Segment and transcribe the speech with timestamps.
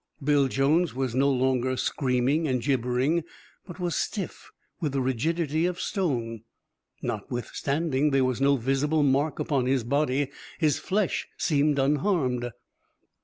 [0.23, 3.23] Bill Jones was no longer screaming and gibbering,
[3.67, 6.41] but was stiff with the rigidity of stone.
[7.03, 12.49] Notwithstanding, there was no visible mark upon his body; his flesh seemed unharmed.